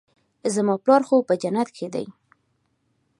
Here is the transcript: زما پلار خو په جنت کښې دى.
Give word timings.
زما 0.53 0.75
پلار 0.83 1.01
خو 1.07 1.17
په 1.27 1.33
جنت 1.41 1.67
کښې 1.75 1.87
دى. 1.93 2.05